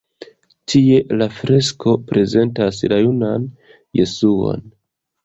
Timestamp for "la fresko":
1.19-1.93